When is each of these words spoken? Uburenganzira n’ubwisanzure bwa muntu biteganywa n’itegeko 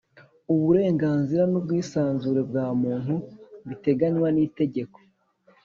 Uburenganzira 0.53 1.43
n’ubwisanzure 1.51 2.41
bwa 2.49 2.65
muntu 2.81 3.15
biteganywa 3.67 4.27
n’itegeko 4.35 4.97